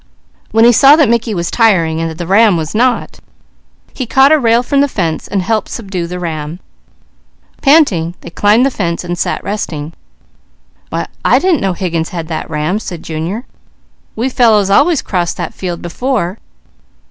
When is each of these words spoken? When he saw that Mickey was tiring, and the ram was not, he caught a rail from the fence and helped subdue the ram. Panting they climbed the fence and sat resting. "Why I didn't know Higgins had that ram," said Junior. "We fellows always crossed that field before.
When 0.49 0.65
he 0.65 0.71
saw 0.71 0.95
that 0.95 1.09
Mickey 1.09 1.35
was 1.35 1.51
tiring, 1.51 2.01
and 2.01 2.09
the 2.17 2.25
ram 2.25 2.57
was 2.57 2.73
not, 2.73 3.19
he 3.93 4.07
caught 4.07 4.31
a 4.31 4.39
rail 4.39 4.63
from 4.63 4.81
the 4.81 4.87
fence 4.87 5.27
and 5.27 5.43
helped 5.43 5.69
subdue 5.69 6.07
the 6.07 6.17
ram. 6.19 6.59
Panting 7.61 8.15
they 8.21 8.31
climbed 8.31 8.65
the 8.65 8.71
fence 8.71 9.03
and 9.03 9.15
sat 9.15 9.43
resting. 9.43 9.93
"Why 10.89 11.05
I 11.23 11.37
didn't 11.37 11.61
know 11.61 11.73
Higgins 11.73 12.09
had 12.09 12.29
that 12.29 12.49
ram," 12.49 12.79
said 12.79 13.03
Junior. 13.03 13.45
"We 14.15 14.27
fellows 14.29 14.71
always 14.71 15.03
crossed 15.03 15.37
that 15.37 15.53
field 15.53 15.83
before. 15.83 16.39